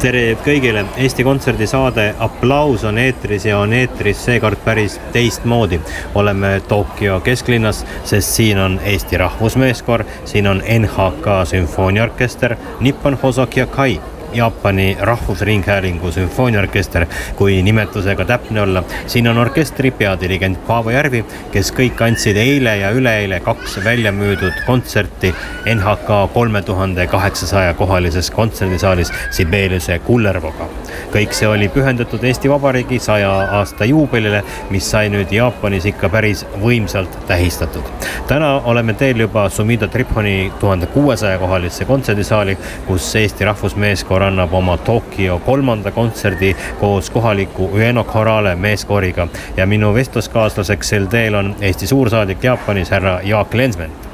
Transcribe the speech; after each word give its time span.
Tere 0.00 0.32
kõigile, 0.40 0.80
Eesti 0.96 1.24
Kontserdi 1.26 1.66
saade 1.68 2.06
Applaus 2.24 2.86
on 2.88 2.98
eetris 2.98 3.44
ja 3.44 3.58
on 3.60 3.72
eetris 3.76 4.22
seekord 4.24 4.62
päris 4.64 4.96
teistmoodi. 5.12 5.80
oleme 6.14 6.60
Tokyo 6.68 7.20
kesklinnas, 7.20 7.84
sest 8.04 8.32
siin 8.32 8.58
on 8.58 8.80
Eesti 8.84 9.16
Rahvusmeeskoor, 9.16 10.04
siin 10.24 10.46
on 10.46 10.62
NHK 10.78 11.44
sümfooniaorkester, 11.44 12.56
Nippon 12.80 13.18
Hosoki 13.22 13.60
Akai 13.60 14.00
Jaapani 14.34 14.96
Rahvusringhäälingu 15.00 16.12
sümfooniaorkester, 16.12 17.06
kui 17.36 17.62
nimetusega 17.62 18.24
täpne 18.24 18.60
olla. 18.60 18.82
siin 19.06 19.28
on 19.28 19.38
orkestri 19.38 19.90
peadirigent 19.90 20.66
Paavo 20.66 20.90
Järvi, 20.90 21.24
kes 21.52 21.72
kõik 21.72 22.02
andsid 22.04 22.36
eile 22.36 22.76
ja 22.76 22.90
üleeile 22.90 23.40
kaks 23.40 23.78
välja 23.84 24.12
müüdud 24.12 24.62
kontserti 24.66 25.34
NHK 25.74 26.32
kolme 26.32 26.62
tuhande 26.62 27.06
kaheksasaja 27.06 27.74
kohalises 27.74 28.30
kontserdisaalis 28.30 29.12
Sibeliuse 29.30 29.98
Kullervoga. 29.98 30.68
kõik 31.12 31.32
see 31.34 31.48
oli 31.48 31.68
pühendatud 31.68 32.24
Eesti 32.24 32.50
Vabariigi 32.50 32.98
saja 32.98 33.30
aasta 33.58 33.84
juubelile, 33.84 34.44
mis 34.70 34.90
sai 34.90 35.08
nüüd 35.08 35.32
Jaapanis 35.32 35.86
ikka 35.86 36.08
päris 36.08 36.46
võimsalt 36.62 37.18
tähistatud. 37.26 37.82
täna 38.26 38.60
oleme 38.64 38.94
teel 38.94 39.20
juba 39.20 39.48
Sumida 39.48 39.88
Triponi 39.88 40.52
tuhande 40.60 40.86
kuuesaja 40.86 41.38
kohalisse 41.38 41.84
kontserdisaali, 41.84 42.58
kus 42.86 43.16
Eesti 43.16 43.44
Rahvusmeeskoor 43.44 44.19
koor 44.20 44.28
annab 44.28 44.52
oma 44.54 44.76
Tokyo 44.76 45.38
kolmanda 45.38 45.90
kontserdi 45.90 46.56
koos 46.80 47.10
kohaliku 47.10 47.70
Ueno 47.72 48.04
Chorale 48.04 48.56
meeskooriga. 48.56 49.28
Ja 49.56 49.66
minu 49.66 49.94
vestluskaaslaseks 49.94 50.88
sel 50.88 51.06
teel 51.06 51.34
on 51.34 51.54
Eesti 51.60 51.86
suursaadik 51.86 52.44
Jaapanis, 52.44 52.90
härra 52.90 53.20
Jaak 53.24 53.54
Lensment 53.54 54.08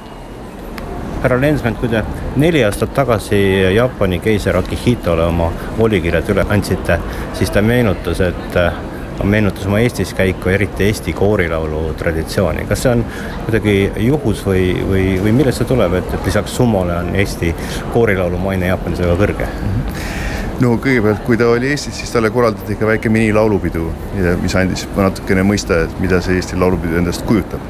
härra 1.23 1.41
Lensment, 1.41 1.79
kui 1.79 1.89
te 1.89 2.05
neli 2.37 2.63
aastat 2.65 2.93
tagasi 2.95 3.39
Jaapani 3.75 4.19
keiser 4.23 4.57
Akihitole 4.57 5.25
oma 5.27 5.49
volikirjad 5.79 6.29
üle 6.31 6.45
andsite, 6.49 7.01
siis 7.35 7.51
ta 7.51 7.63
meenutas, 7.63 8.21
et 8.21 8.59
meenutas 9.25 9.67
oma 9.67 9.81
Eestis 9.81 10.15
käiku, 10.15 10.51
eriti 10.53 10.85
Eesti 10.85 11.13
koorilaulu 11.17 11.95
traditsiooni. 11.99 12.67
kas 12.69 12.83
see 12.83 12.93
on 12.93 13.05
kuidagi 13.45 13.77
juhus 14.09 14.45
või, 14.47 14.69
või, 14.91 15.07
või 15.23 15.33
millest 15.41 15.63
see 15.63 15.73
tuleb, 15.73 15.99
et, 16.01 16.15
et 16.15 16.31
lisaks 16.31 16.57
summale 16.57 16.97
on 17.01 17.15
Eesti 17.17 17.55
koorilaulu 17.93 18.39
maine 18.39 18.73
Jaapanis 18.73 19.05
väga 19.05 19.19
kõrge 19.25 19.51
mm? 19.51 19.75
-hmm 19.75 20.25
no 20.61 20.73
kõigepealt, 20.81 21.21
kui 21.27 21.37
ta 21.39 21.49
oli 21.53 21.71
Eestis, 21.73 21.99
siis 22.01 22.13
talle 22.13 22.31
korraldati 22.33 22.75
ikka 22.77 22.89
väike 22.89 23.11
minilaulupidu, 23.13 23.87
mis 24.41 24.57
andis 24.57 24.87
natukene 24.97 25.45
mõista, 25.47 25.83
et 25.85 25.97
mida 26.01 26.21
see 26.25 26.39
Eesti 26.41 26.59
laulupidu 26.61 26.97
endast 27.01 27.27
kujutab. 27.29 27.61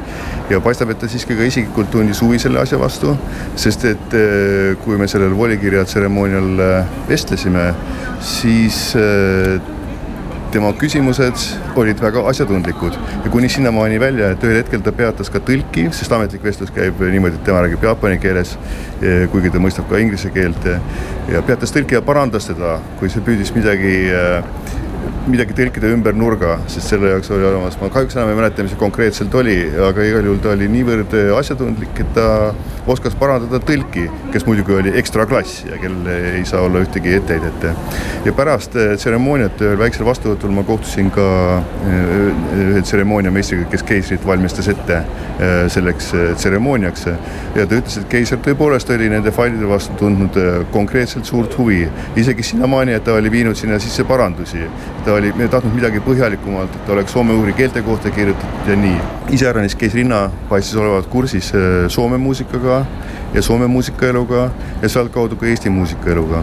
ja 0.50 0.60
paistab, 0.62 0.90
et 0.90 1.00
ta 1.02 1.08
siiski 1.10 1.34
ka 1.34 1.42
isiklikult 1.42 1.90
tundis 1.90 2.20
huvi 2.22 2.38
selle 2.38 2.60
asja 2.60 2.78
vastu, 2.78 3.16
sest 3.58 3.84
et 3.90 4.14
eh, 4.14 4.76
kui 4.84 4.94
me 4.98 5.08
sellel 5.10 5.34
volikirja 5.34 5.82
tseremoonial 5.84 6.62
eh, 6.62 6.92
vestlesime, 7.08 7.64
siis 8.22 8.78
eh, 8.94 9.58
tema 10.52 10.72
küsimused 10.78 11.42
olid 11.76 12.00
väga 12.02 12.22
asjatundlikud. 12.30 12.96
Ja 13.24 13.30
kuni 13.32 13.48
sinnamaani 13.52 14.00
välja, 14.00 14.30
et 14.32 14.44
ühel 14.46 14.60
hetkel 14.60 14.82
ta 14.84 14.92
peatas 14.96 15.30
ka 15.32 15.40
tõlki, 15.42 15.88
sest 15.96 16.12
ametlik 16.12 16.44
vestlus 16.46 16.72
käib 16.74 17.00
niimoodi, 17.02 17.38
et 17.38 17.44
tema 17.48 17.64
räägib 17.64 17.84
jaapani 17.86 18.18
keeles, 18.22 18.56
eh, 19.00 19.26
kuigi 19.32 19.50
ta 19.50 19.62
mõistab 19.62 19.88
ka 19.90 20.00
inglise 20.02 20.30
keelt 20.34 20.70
ja 21.32 21.42
peatas 21.46 21.74
tõlki 21.74 21.98
ja 21.98 22.02
parandas 22.02 22.48
teda, 22.50 22.78
kui 23.00 23.10
see 23.12 23.24
püüdis 23.26 23.52
midagi 23.56 23.94
äh, 24.14 24.65
midagi 25.30 25.56
tõlkida 25.58 25.90
ümber 25.94 26.16
nurga, 26.16 26.56
sest 26.70 26.92
selle 26.92 27.10
jaoks 27.14 27.32
oli 27.34 27.48
olemas, 27.48 27.78
ma 27.80 27.90
kahjuks 27.92 28.16
enam 28.18 28.30
ei 28.32 28.38
mäleta, 28.38 28.64
mis 28.66 28.74
see 28.74 28.80
konkreetselt 28.80 29.34
oli, 29.34 29.58
aga 29.88 30.06
igal 30.06 30.28
juhul 30.28 30.40
ta 30.42 30.54
oli 30.54 30.70
niivõrd 30.70 31.14
asjatundlik, 31.36 32.04
et 32.04 32.12
ta 32.16 32.26
oskas 32.90 33.16
parandada 33.18 33.58
tõlki, 33.66 34.04
kes 34.30 34.44
muidugi 34.46 34.74
oli 34.76 34.92
ekstra 35.00 35.26
klass 35.26 35.64
ja 35.66 35.78
kellel 35.80 36.06
ei 36.38 36.44
saa 36.46 36.62
olla 36.66 36.82
ühtegi 36.84 37.16
etteheidet. 37.18 37.66
ja 38.24 38.32
pärast 38.32 38.76
eh, 38.76 38.94
tseremooniat 38.96 39.60
ühel 39.62 39.78
väiksel 39.78 40.06
vastuvõtul 40.06 40.54
ma 40.54 40.62
kohtusin 40.66 41.10
ka 41.14 41.26
eh, 41.90 42.60
ühe 42.62 42.82
tseremooniameistriga, 42.82 43.66
kes 43.70 43.82
keisrit 43.86 44.26
valmistas 44.26 44.68
ette 44.70 45.00
eh, 45.00 45.56
selleks 45.72 46.12
tseremooniaks. 46.38 47.08
Ja 47.56 47.66
ta 47.66 47.80
ütles, 47.80 47.98
et 47.98 48.08
keiser 48.12 48.38
tõepoolest 48.44 48.90
oli 48.94 49.10
nende 49.10 49.32
failide 49.34 49.66
vastu 49.68 49.96
tundnud 49.98 50.38
konkreetselt 50.74 51.26
suurt 51.26 51.58
huvi, 51.58 51.82
isegi 52.16 52.46
sinnamaani, 52.52 52.94
et 52.94 53.04
ta 53.04 53.16
oli 53.18 53.32
viinud 53.32 53.58
sinna 53.58 53.80
sisse 53.82 54.04
parandusi 54.06 54.62
ta 55.06 55.14
oli 55.14 55.30
tahtnud 55.50 55.74
midagi 55.74 56.00
põhjalikumalt, 56.02 56.72
et 56.74 56.88
oleks 56.90 57.12
soome-ugri 57.14 57.52
keelte 57.54 57.82
kohta 57.86 58.10
kirjutatud 58.10 58.70
ja 58.70 58.76
nii. 58.76 58.96
iseäranis 59.38 59.76
käis 59.78 59.94
Rinna, 59.94 60.30
paistis 60.48 60.76
olevat 60.82 61.06
kursis 61.06 61.52
äh, 61.54 61.86
Soome 61.88 62.18
muusikaga 62.18 62.80
ja 63.34 63.42
Soome 63.42 63.66
muusikaeluga 63.70 64.50
ja 64.82 64.88
sealtkaudu 64.88 65.36
ka 65.36 65.46
Eesti 65.46 65.70
muusikaeluga 65.70 66.42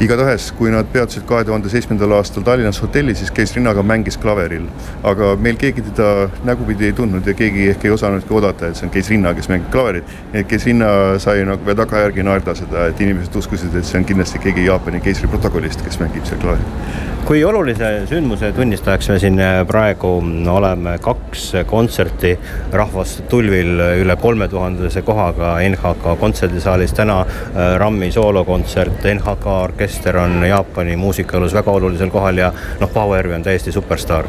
igatahes, 0.00 0.52
kui 0.54 0.70
nad 0.70 0.86
peatusid 0.92 1.24
kahe 1.26 1.44
tuhande 1.46 1.70
seitsmendal 1.72 2.12
aastal 2.18 2.44
Tallinnas 2.46 2.78
hotellis, 2.82 3.18
siis 3.18 3.32
käis 3.34 3.54
rinnaga, 3.56 3.82
mängis 3.82 4.18
klaveril. 4.22 4.68
aga 5.02 5.32
meil 5.36 5.58
keegi 5.58 5.82
teda 5.90 6.28
nägupidi 6.46 6.86
ei 6.86 6.92
tundnud 6.92 7.26
ja 7.26 7.34
keegi 7.34 7.68
ehk 7.72 7.84
ei 7.84 7.90
osanudki 7.90 8.34
oodata, 8.34 8.68
et 8.68 8.78
see 8.78 8.86
on 8.86 8.94
Keis 8.94 9.10
Rinna, 9.10 9.34
kes 9.34 9.50
mängib 9.50 9.70
klaverit. 9.74 10.16
nii 10.32 10.44
et 10.44 10.48
Keis 10.48 10.66
Rinna 10.70 11.18
sai 11.18 11.42
nagu 11.48 11.74
tagajärgi 11.82 12.22
naerda 12.22 12.54
seda, 12.54 12.86
et 12.92 13.00
inimesed 13.00 13.42
uskusid, 13.42 13.74
et 13.74 13.84
see 13.84 13.98
on 13.98 14.06
kindlasti 14.06 14.38
keegi 14.38 14.70
Jaapani 14.70 15.02
keisri 15.02 15.30
protokollist, 15.34 15.82
kes 15.82 15.98
mängib 16.04 16.26
seal 16.30 16.42
klaverit 16.46 17.16
kui 17.28 17.42
olulise 17.44 18.06
sündmuse 18.08 18.48
tunnistajaks 18.56 19.10
me 19.12 19.18
siin 19.20 19.34
äh, 19.44 19.58
praegu 19.68 20.14
oleme, 20.48 20.94
kaks 21.04 21.50
kontserti 21.68 22.30
rahvast 22.72 23.26
tulvil 23.28 23.82
üle 24.00 24.16
kolme 24.16 24.48
tuhandese 24.48 25.02
kohaga 25.04 25.58
NHK 25.60 26.14
kontserdisaalis, 26.22 26.94
täna 26.96 27.18
äh, 27.26 27.74
RAM-i 27.82 28.08
soolokontsert, 28.14 29.04
NHK 29.12 29.58
orkester 29.88 30.16
on 30.16 30.44
Jaapani 30.48 30.96
muusikaelus 30.96 31.54
väga 31.54 31.70
olulisel 31.70 32.10
kohal 32.10 32.36
ja 32.36 32.52
noh, 32.80 32.90
Paavo 32.92 33.16
Järvi 33.16 33.34
on 33.34 33.42
täiesti 33.42 33.72
superstaar. 33.72 34.26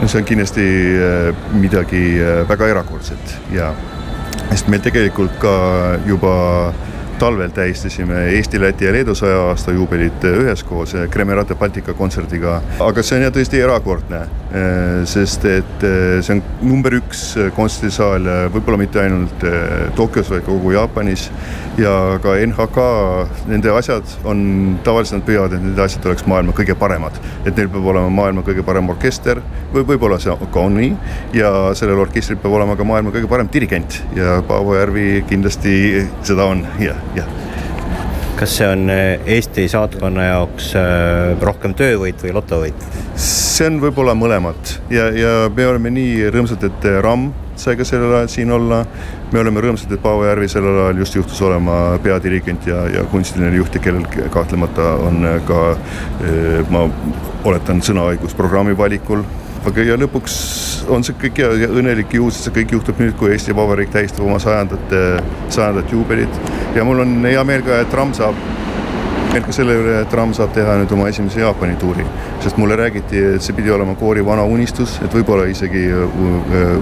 no 0.00 0.08
see 0.08 0.18
on 0.18 0.24
kindlasti 0.24 0.64
äh, 0.98 1.36
midagi 1.52 2.18
väga 2.48 2.66
erakordset 2.68 3.36
ja, 3.54 3.70
sest 4.50 4.68
meil 4.68 4.82
tegelikult 4.82 5.36
ka 5.38 5.52
juba 6.06 6.72
talvel 7.18 7.54
tähistasime 7.54 8.24
Eesti, 8.34 8.60
Läti 8.60 8.84
ja 8.84 8.92
Leedu 8.92 9.14
saja 9.14 9.44
aasta 9.52 9.72
juubelit 9.72 10.24
üheskoos 10.24 10.96
Kremerate 11.10 11.54
Baltica 11.54 11.94
kontserdiga. 11.94 12.60
aga 12.80 13.02
see 13.02 13.20
on 13.20 13.28
jah 13.28 13.32
tõesti 13.32 13.62
erakordne, 13.62 14.24
eh, 14.26 14.43
sest 15.10 15.44
et 15.50 15.84
eh, 15.86 16.20
see 16.22 16.36
on 16.36 16.42
number 16.62 16.94
üks 17.00 17.22
kontserdisaal, 17.56 18.28
võib-olla 18.54 18.78
mitte 18.78 19.00
ainult 19.02 19.46
Tokyos, 19.98 20.30
vaid 20.30 20.44
kogu 20.46 20.74
Jaapanis. 20.76 21.30
ja 21.78 22.20
ka 22.22 22.36
NHK, 22.38 22.82
nende 23.50 23.72
asjad 23.74 24.12
on, 24.30 24.78
tavaliselt 24.86 25.18
nad 25.18 25.26
püüavad, 25.26 25.56
et 25.56 25.64
nende 25.64 25.82
asjad 25.82 26.06
oleks 26.06 26.26
maailma 26.30 26.54
kõige 26.54 26.76
paremad. 26.78 27.18
et 27.44 27.56
neil 27.56 27.68
peab 27.68 27.88
olema 27.94 28.10
maailma 28.10 28.44
kõige 28.46 28.62
parem 28.62 28.88
orkester 28.94 29.42
või 29.72 29.82
võib-olla 29.88 30.20
see 30.22 30.36
ka 30.52 30.60
on 30.60 30.78
nii. 30.78 30.92
ja 31.34 31.50
sellel 31.74 32.04
orkestril 32.06 32.38
peab 32.38 32.54
olema 32.60 32.76
ka 32.76 32.86
maailma 32.86 33.10
kõige 33.14 33.30
parem 33.30 33.50
dirigent 33.52 34.02
ja 34.14 34.40
Paavo 34.46 34.78
Järvi 34.78 35.24
kindlasti 35.28 36.06
seda 36.22 36.46
on, 36.52 36.66
jah 36.78 37.02
jah. 37.18 37.43
Kas 38.38 38.56
see 38.58 38.66
on 38.66 38.90
eh, 38.90 39.20
Eesti 39.36 39.66
saatkonna 39.70 40.26
jaoks 40.26 40.72
eh, 40.78 41.34
rohkem 41.42 41.74
töövõit 41.78 42.22
või 42.24 42.34
lotovõit? 42.34 42.86
see 43.20 43.68
on 43.70 43.78
võib-olla 43.82 44.16
mõlemat 44.18 44.74
ja, 44.90 45.06
ja 45.14 45.34
me 45.54 45.66
oleme 45.70 45.92
nii 45.94 46.32
rõõmsad, 46.34 46.66
et 46.66 46.88
RAM 47.04 47.28
sai 47.60 47.76
ka 47.78 47.86
sellel 47.86 48.16
ajal 48.18 48.32
siin 48.32 48.50
olla. 48.50 48.80
me 49.32 49.40
oleme 49.40 49.62
rõõmsad, 49.62 49.92
et 49.94 50.02
Paavo 50.02 50.26
Järvi 50.26 50.48
sellel 50.50 50.80
ajal 50.86 51.04
just 51.04 51.14
juhtus 51.14 51.40
olema 51.46 51.78
peadirigent 52.02 52.66
ja, 52.66 52.82
ja 52.90 53.04
kunstiline 53.12 53.54
juht 53.56 53.78
ja 53.78 53.82
kellel 53.84 54.28
kahtlemata 54.34 54.90
on 55.06 55.22
ka, 55.46 55.62
ma 56.74 56.84
oletan, 57.46 57.82
sõnaõigus 57.86 58.34
programmi 58.34 58.74
valikul 58.78 59.22
aga 59.70 59.86
ja 59.86 59.96
lõpuks 60.00 60.34
on 60.92 61.04
see 61.06 61.16
kõik 61.20 61.40
ja, 61.40 61.52
ja 61.64 61.70
õnnelik 61.72 62.12
juhus, 62.18 62.38
et 62.38 62.48
see 62.48 62.56
kõik 62.58 62.76
juhtub 62.76 63.00
nüüd, 63.00 63.14
kui 63.20 63.32
Eesti 63.32 63.56
Vabariik 63.56 63.94
tähistab 63.94 64.26
oma 64.26 64.40
sajandat, 64.42 64.92
sajandat 65.48 65.92
juubelit. 65.92 66.42
ja 66.76 66.84
mul 66.84 67.00
on 67.06 67.16
hea 67.24 67.44
meel 67.48 67.64
ka, 67.64 67.80
et 67.84 67.96
RAM 67.96 68.12
saab 68.16 68.38
meel 69.34 69.42
ka 69.42 69.54
selle 69.54 69.74
üle, 69.74 69.94
et 70.04 70.12
Ram 70.14 70.30
saab 70.36 70.52
teha 70.54 70.76
nüüd 70.78 70.92
oma 70.94 71.08
esimese 71.10 71.40
Jaapani 71.40 71.74
tuuri, 71.80 72.04
sest 72.44 72.58
mulle 72.60 72.76
räägiti, 72.78 73.18
et 73.34 73.42
see 73.42 73.56
pidi 73.56 73.72
olema 73.74 73.96
koori 73.98 74.22
vana 74.26 74.44
unistus, 74.46 74.94
et 75.02 75.16
võib-olla 75.16 75.48
isegi 75.50 75.82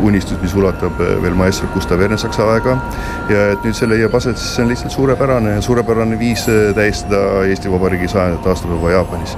unistus, 0.05 0.37
mis 0.43 0.53
ulatab 0.59 1.01
veel 1.01 1.39
maestro 1.39 1.71
Gustav 1.73 2.03
Ernesaksa 2.05 2.51
aega. 2.53 2.77
ja 3.33 3.49
et 3.55 3.65
nüüd 3.65 3.79
see 3.79 3.89
leiab 3.89 4.21
aset, 4.21 4.37
siis 4.37 4.59
see 4.59 4.67
on 4.67 4.75
lihtsalt 4.75 4.93
suurepärane, 4.99 5.57
suurepärane 5.65 6.21
viis 6.21 6.45
tähistada 6.77 7.43
Eesti 7.49 7.73
Vabariigi 7.73 8.13
sajandat 8.13 8.53
aastapäeva 8.53 8.97
Jaapanis 8.99 9.37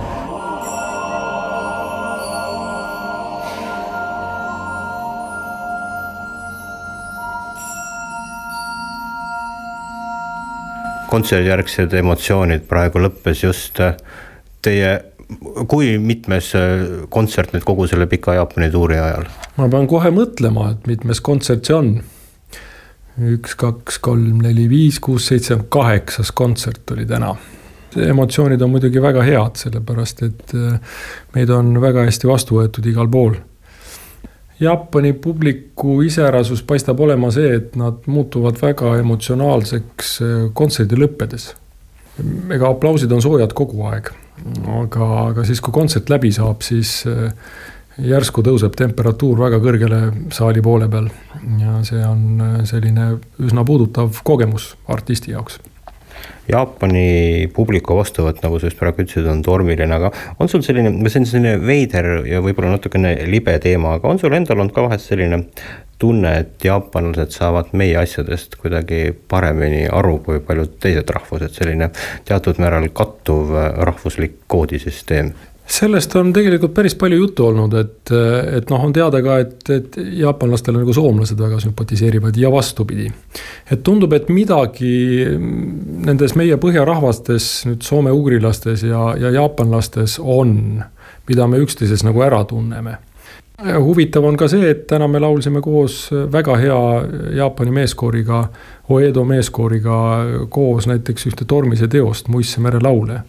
kontserdijärgsed 11.15 11.95
emotsioonid 12.01 12.69
praegu 12.71 13.03
lõppes 13.05 13.45
just 13.45 13.81
äh, 13.83 13.95
teie, 14.65 14.97
kui 15.71 15.95
mitmes 16.03 16.53
äh, 16.59 17.07
kontsert 17.13 17.55
nüüd 17.55 17.67
kogu 17.67 17.89
selle 17.91 18.09
pika 18.11 18.37
Jaapani 18.39 18.71
tuuri 18.75 18.99
ajal? 19.01 19.29
ma 19.59 19.71
pean 19.71 19.89
kohe 19.91 20.13
mõtlema, 20.15 20.73
et 20.75 20.91
mitmes 20.91 21.23
kontsert 21.25 21.71
see 21.71 21.79
on. 21.79 21.95
üks, 23.35 23.55
kaks, 23.55 24.01
kolm, 24.03 24.41
neli, 24.43 24.67
viis, 24.71 24.99
kuus, 25.03 25.29
seitse, 25.31 25.61
kaheksas 25.71 26.35
kontsert 26.35 26.91
oli 26.97 27.07
täna 27.07 27.35
emotsioonid 27.95 28.63
on 28.63 28.73
muidugi 28.73 28.99
väga 29.03 29.23
head, 29.23 29.59
sellepärast 29.61 30.25
et 30.27 30.55
äh, 30.59 30.97
meid 31.37 31.51
on 31.55 31.77
väga 31.83 32.09
hästi 32.09 32.27
vastu 32.31 32.59
võetud 32.59 32.87
igal 32.91 33.11
pool 33.11 33.37
Jaapani 34.61 35.13
publiku 35.13 36.01
iseärasus 36.03 36.63
paistab 36.63 37.01
olema 37.01 37.31
see, 37.35 37.57
et 37.57 37.77
nad 37.77 38.07
muutuvad 38.07 38.61
väga 38.63 38.97
emotsionaalseks 39.01 40.17
äh, 40.23 40.35
kontserdi 40.55 40.99
lõppedes. 41.01 41.53
ega 42.55 42.69
aplausid 42.71 43.13
on 43.13 43.23
soojad 43.23 43.51
kogu 43.59 43.83
aeg, 43.91 44.13
aga, 44.71 45.09
aga 45.31 45.45
siis, 45.45 45.59
kui 45.61 45.75
kontsert 45.75 46.11
läbi 46.13 46.31
saab, 46.33 46.63
siis 46.63 47.01
äh, 47.11 47.33
järsku 47.99 48.43
tõuseb 48.47 48.79
temperatuur 48.79 49.43
väga 49.43 49.59
kõrgele 49.63 50.01
saali 50.35 50.63
poole 50.63 50.89
peal. 50.89 51.11
ja 51.59 51.83
see 51.83 52.07
on 52.07 52.41
äh, 52.41 52.57
selline 52.71 53.17
üsna 53.43 53.67
puudutav 53.67 54.23
kogemus 54.23 54.77
artisti 54.87 55.35
jaoks 55.35 55.59
Jaapani 56.49 57.49
publiku 57.55 57.97
vastuvõtt, 57.97 58.43
nagu 58.45 58.59
sa 58.61 58.69
just 58.69 58.81
praegu 58.81 59.05
ütlesid, 59.05 59.29
on 59.31 59.41
tormiline, 59.45 59.97
aga 59.97 60.11
on 60.43 60.51
sul 60.53 60.65
selline, 60.67 60.93
see 61.09 61.23
on 61.23 61.29
selline 61.31 61.55
veider 61.65 62.11
ja 62.29 62.43
võib-olla 62.45 62.75
natukene 62.75 63.15
libe 63.31 63.57
teema, 63.65 63.97
aga 63.99 64.13
on 64.13 64.21
sul 64.21 64.37
endal 64.37 64.61
olnud 64.61 64.75
ka 64.77 64.85
vahest 64.85 65.09
selline 65.13 65.41
tunne, 65.99 66.35
et 66.43 66.67
jaapanlased 66.67 67.33
saavad 67.33 67.73
meie 67.79 67.97
asjadest 67.97 68.59
kuidagi 68.61 69.15
paremini 69.31 69.87
aru 69.89 70.19
kui 70.27 70.43
paljud 70.45 70.77
teised 70.83 71.11
rahvused, 71.17 71.55
selline 71.57 71.91
teatud 72.29 72.61
määral 72.61 72.91
kattuv 72.93 73.55
rahvuslik 73.89 74.43
koodisüsteem? 74.51 75.33
Sellest 75.67 76.17
on 76.17 76.33
tegelikult 76.33 76.75
päris 76.75 76.95
palju 76.99 77.19
juttu 77.19 77.47
olnud, 77.47 77.75
et, 77.79 78.13
et 78.59 78.71
noh, 78.71 78.83
on 78.85 78.93
teada 78.93 79.21
ka, 79.25 79.39
et, 79.41 79.71
et 79.73 79.97
jaapanlastele 80.21 80.83
nagu 80.83 80.93
soomlased 80.95 81.41
väga 81.41 81.61
sümpatiseerivad 81.63 82.37
ja 82.37 82.51
vastupidi. 82.53 83.09
et 83.71 83.83
tundub, 83.83 84.13
et 84.13 84.29
midagi 84.29 85.25
nendes 86.05 86.37
meie 86.37 86.59
põhjarahvastes, 86.61 87.49
nüüd 87.71 87.87
soome-ugrilastes 87.87 88.85
ja, 88.85 89.15
ja 89.21 89.33
jaapanlastes 89.41 90.19
on, 90.21 90.85
mida 91.29 91.49
me 91.49 91.63
üksteises 91.65 92.05
nagu 92.05 92.23
ära 92.23 92.45
tunneme. 92.45 92.99
huvitav 93.65 94.25
on 94.25 94.37
ka 94.37 94.49
see, 94.51 94.69
et 94.69 94.87
täna 94.91 95.09
me 95.09 95.23
laulsime 95.23 95.63
koos 95.65 96.11
väga 96.13 96.59
hea 96.61 96.81
Jaapani 97.41 97.71
meeskooriga, 97.71 98.49
Oedo 98.93 99.25
meeskooriga 99.25 99.97
koos 100.53 100.87
näiteks 100.87 101.27
ühte 101.31 101.45
Tormise 101.49 101.89
teost, 101.89 102.29
Muistse 102.29 102.61
mere 102.61 102.83
laule 102.85 103.23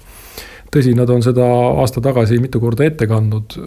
tõsi, 0.76 0.94
nad 0.98 1.10
on 1.10 1.24
seda 1.24 1.46
aasta 1.82 2.04
tagasi 2.04 2.40
mitu 2.44 2.60
korda 2.64 2.86
ette 2.88 3.08
kandnud, 3.10 3.58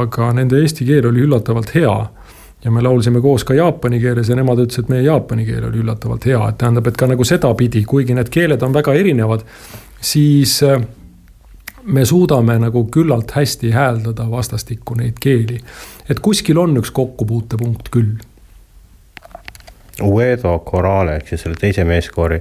aga 0.00 0.32
nende 0.36 0.60
eesti 0.62 0.86
keel 0.88 1.10
oli 1.12 1.24
üllatavalt 1.26 1.74
hea. 1.76 1.96
ja 2.64 2.70
me 2.72 2.82
laulsime 2.82 3.20
koos 3.22 3.44
ka 3.44 3.54
jaapani 3.54 4.00
keeles 4.00 4.28
ja 4.28 4.34
nemad 4.34 4.58
ütlesid, 4.58 4.86
et 4.86 4.88
meie 4.90 5.02
jaapani 5.04 5.44
keel 5.46 5.68
oli 5.68 5.82
üllatavalt 5.84 6.24
hea, 6.26 6.40
et 6.48 6.56
tähendab, 6.58 6.86
et 6.88 6.96
ka 6.96 7.06
nagu 7.06 7.24
sedapidi, 7.24 7.84
kuigi 7.84 8.14
need 8.16 8.30
keeled 8.32 8.62
on 8.64 8.72
väga 8.74 8.94
erinevad, 8.96 9.44
siis 10.00 10.56
äh, 10.66 10.80
me 11.86 12.04
suudame 12.04 12.56
nagu 12.58 12.86
küllalt 12.90 13.36
hästi 13.36 13.70
hääldada 13.70 14.30
vastastikku 14.30 14.96
neid 14.98 15.20
keeli. 15.20 15.60
et 16.08 16.20
kuskil 16.20 16.58
on 16.58 16.76
üks 16.80 16.90
kokkupuutepunkt 16.90 17.92
küll 17.92 18.16
Uedo 20.02 20.58
Corale 20.66 21.16
ehk 21.16 21.30
siis 21.30 21.44
selle 21.46 21.56
teise 21.60 21.84
meeskoori 21.88 22.40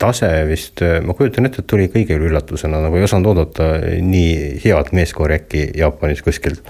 tase 0.00 0.28
vist, 0.48 0.82
ma 1.06 1.14
kujutan 1.16 1.46
ette, 1.48 1.62
et 1.62 1.68
tuli 1.70 1.88
kõigile 1.92 2.28
üllatusena, 2.28 2.80
nagu 2.82 2.98
ei 2.98 3.06
osanud 3.06 3.30
oodata 3.32 3.68
nii 4.02 4.62
head 4.64 4.90
meeskoori 4.96 5.38
äkki 5.38 5.68
Jaapanis 5.78 6.24
kuskilt. 6.26 6.62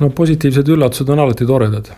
no 0.00 0.10
positiivsed 0.16 0.68
üllatused 0.68 1.08
on 1.12 1.22
alati 1.22 1.46
toredad. 1.46 1.92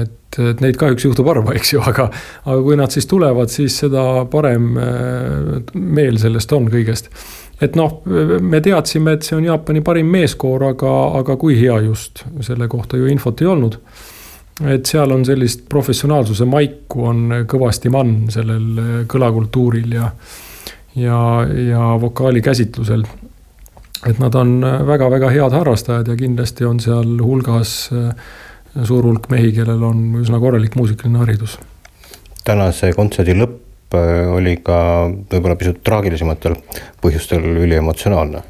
et, 0.00 0.40
et 0.40 0.64
neid 0.64 0.80
kahjuks 0.80 1.04
juhtub 1.04 1.28
harva, 1.28 1.54
eks 1.58 1.74
ju, 1.76 1.82
aga, 1.84 2.08
aga 2.44 2.58
kui 2.62 2.80
nad 2.80 2.90
siis 2.90 3.06
tulevad, 3.06 3.52
siis 3.52 3.78
seda 3.84 4.24
parem 4.32 4.72
äh, 4.80 5.74
meel 5.74 6.18
sellest 6.22 6.52
on 6.56 6.70
kõigest 6.72 7.12
et 7.60 7.76
noh, 7.76 8.02
me 8.40 8.60
teadsime, 8.60 9.16
et 9.16 9.24
see 9.24 9.36
on 9.36 9.46
Jaapani 9.46 9.80
parim 9.84 10.08
meeskoor, 10.12 10.64
aga, 10.74 10.92
aga 11.20 11.36
kui 11.40 11.56
hea 11.60 11.78
just, 11.86 12.24
selle 12.44 12.68
kohta 12.68 12.98
ju 13.00 13.08
infot 13.12 13.40
ei 13.40 13.52
olnud 13.52 13.78
et 14.64 14.88
seal 14.88 15.12
on 15.12 15.24
sellist 15.26 15.66
professionaalsuse 15.68 16.46
maiku 16.48 17.04
on 17.10 17.42
kõvasti 17.48 17.92
mann 17.92 18.30
sellel 18.32 18.80
äh, 18.80 18.96
kõlakultuuril 19.10 19.92
ja, 19.98 20.08
ja, 20.96 21.20
ja 21.44 21.92
vokaali 22.00 22.40
käsitlusel. 22.42 23.04
et 24.06 24.18
nad 24.18 24.34
on 24.34 24.60
väga-väga 24.62 25.28
äh, 25.28 25.36
head 25.36 25.52
harrastajad 25.52 26.08
ja 26.08 26.16
kindlasti 26.16 26.64
on 26.64 26.80
seal 26.80 27.20
hulgas 27.20 27.90
äh, 27.92 28.10
suur 28.84 29.04
hulk 29.04 29.28
mehi, 29.32 29.52
kellel 29.52 29.82
on 29.82 30.22
üsna 30.22 30.40
korralik 30.40 30.76
muusikaline 30.76 31.18
haridus. 31.18 31.58
tänase 32.44 32.92
kontserdi 32.96 33.36
lõpp 33.36 33.62
oli 34.36 34.56
ka 34.64 34.76
võib-olla 35.30 35.54
pisut 35.56 35.78
traagilisematel 35.84 36.56
põhjustel 37.02 37.44
üliemotsionaalne. 37.44 38.42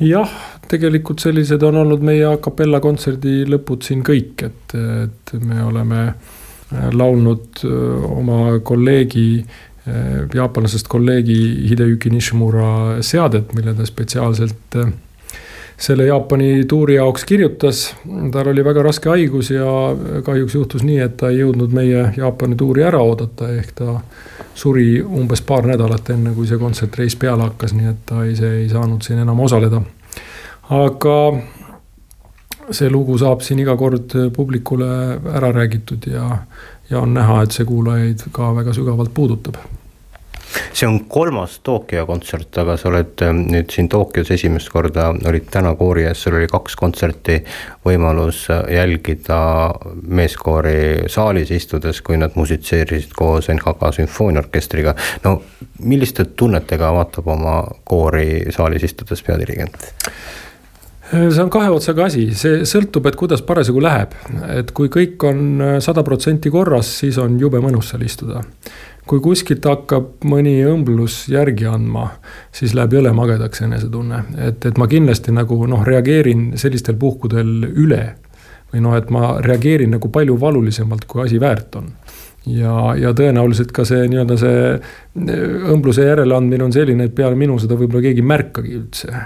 jah 0.00 0.30
tegelikult 0.68 1.22
sellised 1.22 1.62
on 1.66 1.80
olnud 1.82 2.04
meie 2.06 2.26
a 2.28 2.36
capella 2.42 2.80
kontserdi 2.82 3.44
lõpud 3.48 3.86
siin 3.86 4.02
kõik, 4.06 4.46
et, 4.48 4.76
et 4.76 5.34
me 5.42 5.62
oleme 5.64 6.02
äh, 6.08 6.90
laulnud 6.92 7.64
äh, 7.64 8.04
oma 8.10 8.58
kolleegi, 8.66 9.28
äh, 9.86 10.22
jaapanlasest 10.34 10.88
kolleegi 10.92 11.38
Hideyuki 11.70 12.12
Nishimura 12.14 13.02
seadet, 13.06 13.54
mille 13.56 13.74
ta 13.76 13.86
spetsiaalselt 13.86 14.80
selle 15.76 16.06
Jaapani 16.06 16.64
tuuri 16.64 16.94
jaoks 16.94 17.26
kirjutas. 17.28 17.82
tal 18.32 18.48
oli 18.48 18.64
väga 18.64 18.82
raske 18.82 19.10
haigus 19.12 19.50
ja 19.50 19.66
kahjuks 20.24 20.54
juhtus 20.54 20.86
nii, 20.88 21.02
et 21.04 21.18
ta 21.20 21.28
ei 21.28 21.42
jõudnud 21.42 21.74
meie 21.76 22.06
Jaapani 22.16 22.56
tuuri 22.56 22.86
ära 22.86 23.02
oodata, 23.04 23.50
ehk 23.52 23.74
ta 23.76 23.98
suri 24.56 25.02
umbes 25.04 25.42
paar 25.44 25.68
nädalat 25.68 26.08
enne, 26.14 26.32
kui 26.32 26.48
see 26.48 26.56
kontsertreis 26.58 27.18
peale 27.20 27.50
hakkas, 27.50 27.76
nii 27.76 27.92
et 27.92 28.00
ta 28.08 28.24
ise 28.24 28.54
ei 28.62 28.70
saanud 28.72 29.04
siin 29.04 29.20
enam 29.20 29.44
osaleda 29.44 29.82
aga 30.70 31.16
see 32.74 32.90
lugu 32.90 33.18
saab 33.18 33.44
siin 33.46 33.62
iga 33.62 33.76
kord 33.78 34.14
publikule 34.34 34.88
ära 35.38 35.52
räägitud 35.54 36.06
ja, 36.10 36.42
ja 36.90 37.00
on 37.00 37.14
näha, 37.14 37.42
et 37.42 37.54
see 37.54 37.66
kuulajaid 37.68 38.28
ka 38.34 38.52
väga 38.56 38.74
sügavalt 38.74 39.14
puudutab 39.14 39.60
see 40.72 40.88
on 40.88 41.04
kolmas 41.08 41.58
Tokyo 41.62 42.06
kontsert, 42.06 42.58
aga 42.58 42.76
sa 42.78 42.88
oled 42.90 43.22
ähm, 43.24 43.42
nüüd 43.52 43.70
siin 43.72 43.88
Tokyos 43.92 44.30
esimest 44.34 44.70
korda, 44.72 45.08
olid 45.28 45.48
täna 45.52 45.74
koori 45.78 46.06
ees, 46.08 46.22
sul 46.22 46.36
oli 46.38 46.48
kaks 46.50 46.76
kontserti. 46.76 47.38
võimalus 47.86 48.46
jälgida 48.72 49.38
meeskoori 50.02 51.08
saalis 51.12 51.50
istudes, 51.54 52.00
kui 52.02 52.18
nad 52.18 52.34
musitseerisid 52.34 53.14
koos 53.16 53.50
NHK 53.52 53.92
sümfooniaorkestriga. 54.00 54.94
no 55.24 55.42
milliste 55.78 56.24
tunnetega 56.24 56.92
vaatab 56.92 57.28
oma 57.28 57.62
koori 57.84 58.52
saalis 58.54 58.84
istudes 58.90 59.22
peadirigent? 59.22 59.92
See 61.10 61.42
on 61.42 61.50
kahe 61.52 61.70
otsaga 61.70 62.08
asi, 62.10 62.26
see 62.38 62.64
sõltub, 62.68 63.06
et 63.06 63.16
kuidas 63.18 63.42
parasjagu 63.46 63.82
läheb. 63.82 64.14
et 64.56 64.72
kui 64.76 64.90
kõik 64.92 65.22
on 65.28 65.62
äh, 65.62 65.78
sada 65.84 66.02
protsenti 66.06 66.50
korras, 66.50 66.90
siis 67.02 67.18
on 67.22 67.38
jube 67.40 67.60
mõnus 67.62 67.92
seal 67.92 68.02
istuda. 68.06 68.42
kui 69.06 69.20
kuskilt 69.22 69.64
hakkab 69.64 70.24
mõni 70.26 70.56
õmblus 70.66 71.28
järgi 71.30 71.68
andma, 71.70 72.08
siis 72.52 72.74
läheb 72.74 72.96
jõle 72.98 73.12
magedaks 73.14 73.62
enesetunne, 73.62 74.24
et, 74.48 74.66
et 74.66 74.78
ma 74.78 74.88
kindlasti 74.90 75.32
nagu 75.32 75.60
noh, 75.70 75.84
reageerin 75.86 76.56
sellistel 76.58 76.96
puhkudel 76.98 77.70
üle. 77.74 78.16
või 78.72 78.82
noh, 78.82 78.96
et 78.98 79.10
ma 79.10 79.36
reageerin 79.40 79.94
nagu 79.94 80.08
palju 80.10 80.40
valulisemalt, 80.40 81.04
kui 81.06 81.22
asi 81.22 81.38
väärt 81.40 81.76
on 81.78 81.92
ja, 82.50 82.96
ja 82.98 83.12
tõenäoliselt 83.14 83.70
ka 83.74 83.84
see 83.86 84.08
nii-öelda 84.10 84.38
see 84.42 84.58
äh, 84.74 85.70
õmbluse 85.70 86.02
järeleandmine 86.08 86.66
on 86.66 86.74
selline, 86.74 87.06
et 87.06 87.14
peale 87.14 87.38
minu 87.38 87.60
seda 87.62 87.78
võib-olla 87.78 88.08
keegi 88.08 88.24
ei 88.24 88.32
märkagi 88.34 88.74
üldse 88.80 89.22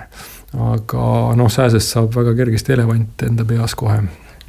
aga 0.59 1.05
noh, 1.39 1.51
sääsest 1.53 1.95
saab 1.95 2.11
väga 2.17 2.35
kergesti 2.39 2.75
elevant 2.75 3.23
enda 3.27 3.47
peas 3.47 3.77
kohe. 3.79 4.01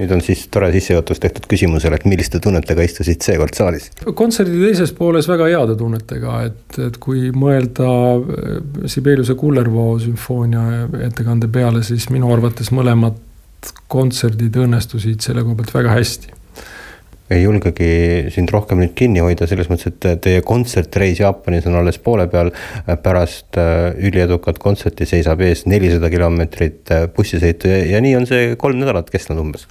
nüüd 0.02 0.12
on 0.16 0.22
siis 0.26 0.48
tore 0.50 0.72
sissejuhatus 0.74 1.20
tehtud 1.22 1.46
küsimusele, 1.52 2.00
et 2.00 2.08
milliste 2.10 2.40
tunnetega 2.42 2.82
istusid 2.88 3.22
seekord 3.22 3.54
saalis? 3.58 3.92
kontserdi 4.18 4.58
teises 4.64 4.94
pooles 4.98 5.30
väga 5.30 5.50
heade 5.52 5.78
tunnetega, 5.78 6.42
et, 6.50 6.80
et 6.88 6.98
kui 7.02 7.30
mõelda 7.36 7.92
äh, 8.18 8.60
Sibeliuse 8.90 9.38
Kullervoo 9.38 10.00
sümfoonia 10.02 10.88
ettekande 11.08 11.52
peale, 11.52 11.84
siis 11.86 12.10
minu 12.10 12.34
arvates 12.34 12.74
mõlemad 12.74 13.20
kontserdid 13.92 14.56
õnnestusid 14.58 15.22
selle 15.22 15.44
koha 15.46 15.60
pealt 15.60 15.76
väga 15.76 15.98
hästi 16.00 16.41
ei 17.32 17.44
julgegi 17.46 17.92
sind 18.34 18.52
rohkem 18.54 18.82
nüüd 18.82 18.94
kinni 18.98 19.24
hoida, 19.24 19.48
selles 19.50 19.70
mõttes, 19.72 19.92
et 19.92 20.22
teie 20.24 20.44
kontsertreis 20.46 21.22
Jaapanis 21.22 21.68
on 21.70 21.78
alles 21.80 22.00
poole 22.04 22.28
peal. 22.32 22.52
pärast 23.04 23.58
äh, 23.58 23.94
üliedukat 23.98 24.60
kontserti 24.60 25.06
seisab 25.08 25.42
ees 25.46 25.66
nelisada 25.70 26.10
kilomeetrit 26.12 26.92
äh, 26.92 27.08
bussisõitu 27.16 27.70
ja, 27.72 27.82
ja 27.96 28.02
nii 28.04 28.16
on 28.20 28.28
see 28.30 28.56
kolm 28.60 28.82
nädalat 28.82 29.10
kestnud 29.14 29.40
umbes 29.42 29.68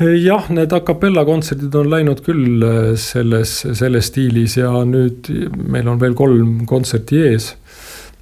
jah, 0.00 0.48
need 0.50 0.72
a 0.72 0.80
capella 0.84 1.24
kontserdid 1.28 1.74
on 1.78 1.90
läinud 1.92 2.22
küll 2.26 2.64
äh, 2.66 2.92
selles, 3.00 3.54
selles 3.78 4.10
stiilis 4.10 4.58
ja 4.60 4.72
nüüd 4.88 5.30
meil 5.56 5.88
on 5.88 6.00
veel 6.02 6.16
kolm 6.18 6.62
kontserti 6.68 7.22
ees. 7.30 7.52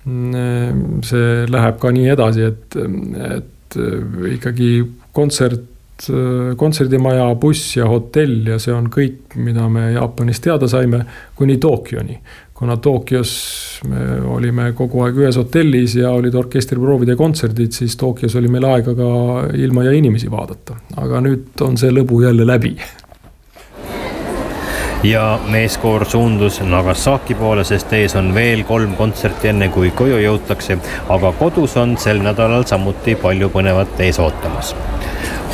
Mm, 0.08 1.00
see 1.04 1.44
läheb 1.50 1.80
ka 1.80 1.90
nii 1.92 2.12
edasi, 2.14 2.46
et, 2.48 2.76
et 3.36 3.76
ikkagi 4.38 4.70
kontsert 5.14 5.69
kontserdimaja, 6.56 7.34
buss 7.40 7.76
ja 7.76 7.88
hotell 7.88 8.46
ja 8.52 8.58
see 8.62 8.74
on 8.74 8.88
kõik, 8.92 9.36
mida 9.36 9.66
me 9.68 9.90
Jaapanis 9.94 10.40
teada 10.40 10.68
saime, 10.70 11.04
kuni 11.36 11.58
Tokyoni. 11.60 12.20
kuna 12.54 12.76
Tokyos 12.76 13.30
me 13.88 14.20
olime 14.20 14.72
kogu 14.76 15.00
aeg 15.06 15.16
ühes 15.16 15.36
hotellis 15.40 15.94
ja 15.96 16.10
olid 16.12 16.34
orkestriproovid 16.36 17.08
ja 17.08 17.16
kontserdid, 17.16 17.72
siis 17.72 17.96
Tokyos 17.96 18.36
oli 18.36 18.48
meil 18.48 18.64
aega 18.68 18.94
ka 18.94 19.12
ilma 19.56 19.84
ja 19.84 19.92
inimesi 19.96 20.30
vaadata, 20.30 20.76
aga 20.96 21.22
nüüd 21.24 21.64
on 21.64 21.80
see 21.80 21.92
lõbu 21.92 22.20
jälle 22.24 22.46
läbi 22.46 22.76
ja 25.02 25.38
meeskoor 25.48 26.04
suundus 26.04 26.60
Nagasaki 26.60 27.34
poole, 27.34 27.64
sest 27.64 27.92
ees 27.96 28.14
on 28.16 28.34
veel 28.34 28.64
kolm 28.68 28.94
kontserti, 28.98 29.48
enne 29.48 29.70
kui 29.72 29.90
koju 29.96 30.20
jõutakse. 30.20 30.78
aga 31.08 31.32
kodus 31.38 31.76
on 31.76 31.96
sel 31.96 32.20
nädalal 32.22 32.64
samuti 32.68 33.14
palju 33.14 33.48
põnevat 33.48 34.00
ees 34.04 34.18
ootamas 34.18 34.74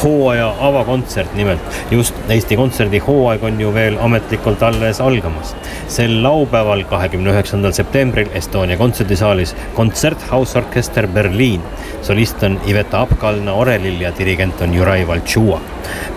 hooaja 0.03 0.55
avakontsert 0.61 1.35
nimelt. 1.35 1.61
just 1.91 2.15
Eesti 2.29 2.57
Kontserdi 2.57 2.99
hooaeg 2.99 3.45
on 3.45 3.61
ju 3.61 3.75
veel 3.75 3.99
ametlikult 4.01 4.63
alles 4.63 5.01
algamas. 5.01 5.57
sel 5.89 6.23
laupäeval, 6.23 6.85
kahekümne 6.85 7.31
üheksandal 7.31 7.73
septembril 7.73 8.29
Estonia 8.35 8.77
kontserdisaalis 8.77 9.57
Konzerthausorchester 9.75 11.07
Berliin. 11.07 11.63
solist 12.03 12.43
on 12.43 12.61
Iveta 12.67 13.01
Apkalna 13.01 13.53
orelil 13.53 14.01
ja 14.01 14.13
dirigent 14.19 14.61
on 14.61 14.75
Jurai 14.75 15.07
Valtšua. 15.07 15.61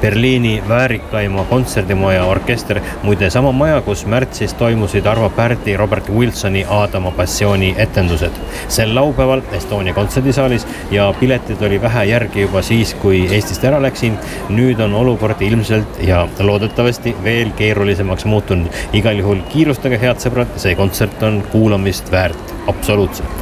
Berliini 0.02 0.64
väärikaima 0.68 1.44
kontserdimaja 1.44 2.26
orkester, 2.26 2.82
muide 3.04 3.30
sama 3.30 3.52
maja, 3.52 3.82
kus 3.82 4.06
märtsis 4.06 4.54
toimusid 4.54 5.06
Arvo 5.06 5.30
Pärdi, 5.30 5.78
Robert 5.78 6.10
Wilsoni 6.10 6.66
Aadama 6.70 7.12
passiooni 7.12 7.76
etendused. 7.78 8.32
sel 8.68 8.96
laupäeval 8.96 9.42
Estonia 9.52 9.94
kontserdisaalis 9.94 10.68
ja 10.92 11.14
piletid 11.20 11.62
oli 11.62 11.82
vähe 11.82 12.06
järgi 12.06 12.42
juba 12.42 12.62
siis, 12.62 12.94
kui 12.94 13.28
Eestist 13.32 13.64
ära 13.70 13.82
läksin. 13.82 14.18
nüüd 14.50 14.80
on 14.84 14.94
olukord 14.98 15.42
ilmselt 15.42 16.00
ja 16.04 16.28
loodetavasti 16.40 17.16
veel 17.24 17.52
keerulisemaks 17.58 18.26
muutunud. 18.26 18.68
igal 18.94 19.20
juhul 19.22 19.44
kiirustage, 19.54 20.00
head 20.02 20.24
sõbrad, 20.24 20.58
see 20.58 20.76
kontsert 20.76 21.24
on 21.24 21.44
kuulamist 21.52 22.12
väärt, 22.12 22.56
absoluutselt 22.68 23.40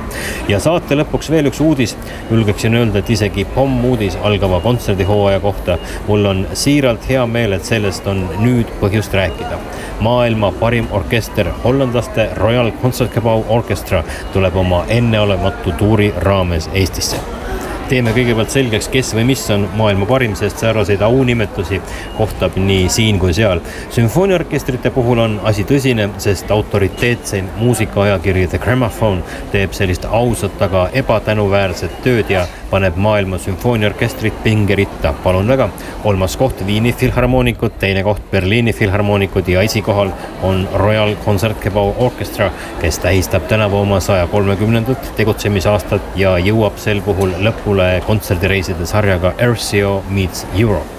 ja 0.48 0.60
saate 0.64 0.96
lõpuks 0.98 1.30
veel 1.32 1.50
üks 1.50 1.62
uudis. 1.64 1.96
julgeksin 2.32 2.76
öelda, 2.76 3.00
et 3.00 3.10
isegi 3.10 3.46
pommuudis 3.56 4.18
algava 4.24 4.60
kontserdihooaja 4.60 5.40
kohta. 5.40 5.78
mul 6.08 6.26
on 6.26 6.48
siiralt 6.54 7.10
hea 7.10 7.26
meel, 7.26 7.54
et 7.54 7.66
sellest 7.66 8.08
on 8.08 8.30
nüüd 8.40 8.72
põhjust 8.82 9.14
rääkida. 9.14 9.60
maailma 10.00 10.52
parim 10.60 10.88
orkester, 10.92 11.52
hollandlaste 11.64 12.30
Royal 12.36 12.72
Concertgebouw 12.82 13.44
Orchestra 13.50 14.04
tuleb 14.34 14.56
oma 14.56 14.86
enneolematu 14.88 15.72
tuuri 15.72 16.14
raames 16.18 16.70
Eestisse 16.74 17.47
teeme 17.90 18.12
kõigepealt 18.16 18.52
selgeks, 18.52 18.90
kes 18.92 19.14
või 19.16 19.24
mis 19.32 19.44
on 19.54 19.68
maailma 19.78 20.08
parim, 20.10 20.36
sest 20.36 20.62
sääraseid 20.64 21.02
aunimetusi 21.06 21.80
kohtab 22.18 22.58
nii 22.60 22.90
siin 22.92 23.20
kui 23.20 23.34
seal. 23.34 23.62
sümfooniaorkestrite 23.96 24.92
puhul 24.96 25.22
on 25.24 25.40
asi 25.44 25.64
tõsine, 25.68 26.10
sest 26.22 26.52
autoriteetseim 26.52 27.50
muusikaajakiri 27.58 28.48
The 28.48 28.60
Gramophone 28.64 29.24
teeb 29.52 29.74
sellist 29.78 30.06
ausat, 30.06 30.62
aga 30.62 30.90
ebatänuväärset 30.94 32.02
tööd 32.04 32.30
ja 32.30 32.48
paneb 32.70 32.96
maailma 32.96 33.38
sümfooniaorkestrit 33.38 34.44
pingeritta. 34.44 35.14
palun 35.24 35.48
väga, 35.48 35.70
kolmas 36.04 36.38
koht 36.38 36.66
Viini 36.68 36.94
Filharmoonikud, 36.94 37.78
teine 37.80 38.04
koht 38.04 38.32
Berliini 38.32 38.74
Filharmoonikud 38.74 39.48
ja 39.48 39.62
esikohal 39.62 40.12
on 40.44 40.68
Royal 40.74 41.16
Concertgebouw 41.26 41.94
Orchestra, 41.98 42.52
kes 42.82 43.00
tähistab 43.00 43.48
tänavu 43.48 43.78
oma 43.78 44.00
saja 44.00 44.28
kolmekümnendat 44.28 45.14
tegutsemisaastat 45.16 46.02
ja 46.16 46.38
jõuab 46.38 46.78
sel 46.78 47.02
puhul 47.06 47.34
lõpule 47.40 47.90
kontserdireiside 48.08 48.86
sarjaga 48.86 49.34
Ercio 49.38 50.04
Meets 50.10 50.46
Europe 50.58 50.97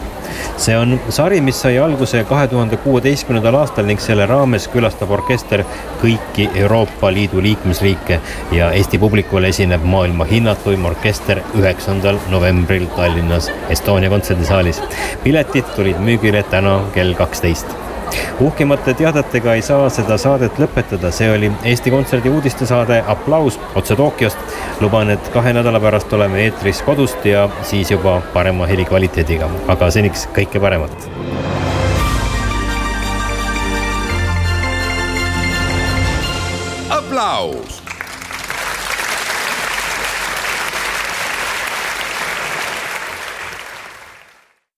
see 0.56 0.76
on 0.76 1.00
sari, 1.08 1.40
mis 1.40 1.60
sai 1.60 1.78
alguse 1.78 2.24
kahe 2.28 2.48
tuhande 2.48 2.76
kuueteistkümnendal 2.84 3.58
aastal 3.60 3.86
ning 3.88 4.00
selle 4.02 4.26
raames 4.26 4.68
külastab 4.72 5.10
orkester 5.14 5.64
kõiki 6.02 6.48
Euroopa 6.62 7.12
Liidu 7.14 7.42
liikmesriike 7.42 8.20
ja 8.52 8.70
Eesti 8.72 8.98
publikule 8.98 9.48
esineb 9.54 9.84
maailma 9.84 10.28
hinnatuim 10.28 10.84
orkester 10.90 11.42
üheksandal 11.58 12.20
novembril 12.30 12.86
Tallinnas 12.96 13.50
Estonia 13.70 14.10
kontserdisaalis. 14.10 14.82
piletid 15.24 15.74
tulid 15.76 16.00
müügile 16.00 16.42
täna 16.42 16.80
kell 16.94 17.14
kaksteist 17.14 17.76
uhkemate 18.40 18.94
teadetega 18.94 19.54
ei 19.54 19.62
saa 19.62 19.88
seda 19.92 20.18
saadet 20.18 20.58
lõpetada, 20.60 21.10
see 21.14 21.30
oli 21.32 21.50
Eesti 21.64 21.90
Kontserdi 21.90 22.30
uudistesaade 22.30 23.02
Applaus 23.06 23.60
otse 23.74 23.96
Tokyost. 23.96 24.38
luban, 24.80 25.10
et 25.10 25.28
kahe 25.34 25.52
nädala 25.52 25.80
pärast 25.80 26.12
oleme 26.12 26.44
eetris 26.44 26.82
kodust 26.82 27.24
ja 27.26 27.48
siis 27.62 27.90
juba 27.90 28.20
parema 28.32 28.66
helikvaliteediga, 28.66 29.50
aga 29.68 29.90
seniks 29.90 30.28
kõike 30.34 30.60
paremat. 30.60 31.08
aplaus 36.90 37.77